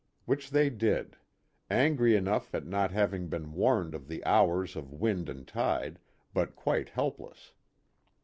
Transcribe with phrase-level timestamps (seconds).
[0.25, 1.15] Which they did.
[1.69, 5.99] Angry enough at not having been warned of the hours of wind and tide,
[6.33, 7.51] but quite help less.